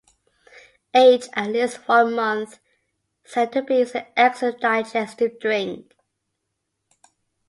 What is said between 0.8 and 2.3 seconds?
Aged at least one